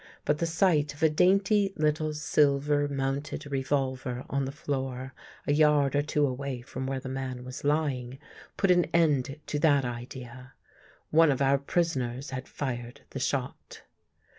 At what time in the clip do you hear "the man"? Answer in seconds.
6.99-7.45